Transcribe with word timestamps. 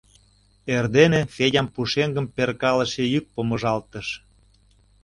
Эрдене 0.75 1.21
Федям 1.35 1.67
пушеҥгым 1.73 2.25
перкалыше 2.35 3.03
йӱк 3.13 3.25
помыжалтыш. 3.33 4.07